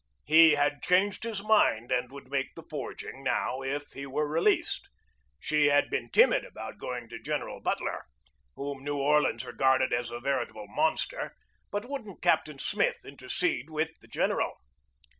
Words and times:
He 0.25 0.53
had 0.55 0.81
changed 0.81 1.21
his 1.25 1.43
mind 1.43 1.91
and 1.91 2.11
would 2.11 2.31
make 2.31 2.55
the 2.55 2.63
forging 2.67 3.23
now 3.23 3.61
if 3.61 3.91
he 3.91 4.07
were 4.07 4.27
released. 4.27 4.89
She 5.39 5.67
had 5.67 5.91
been 5.91 6.09
timid 6.09 6.43
about 6.43 6.79
going 6.79 7.07
to 7.09 7.19
Gen 7.21 7.41
eral 7.41 7.61
Butler 7.61 8.05
whom 8.55 8.83
New 8.83 8.97
Orleans 8.97 9.45
regarded 9.45 9.93
as 9.93 10.09
a 10.09 10.19
veri 10.19 10.47
table 10.47 10.65
monster 10.69 11.35
but 11.69 11.85
wouldn't 11.87 12.23
Captain 12.23 12.57
Smith 12.57 13.05
inter 13.05 13.29
cede 13.29 13.69
with 13.69 13.91
the 13.99 14.07
general 14.07 14.55